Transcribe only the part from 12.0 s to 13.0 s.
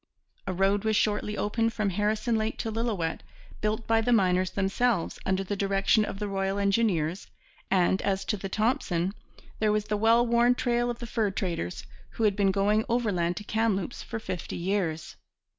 who had been going